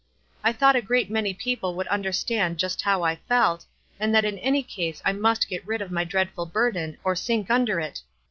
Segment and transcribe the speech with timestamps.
[0.43, 3.67] I thought a great many people would understand just how I felt,
[3.99, 7.51] and that in any case I must get rid of my dreadful burden or sink
[7.51, 8.01] under it.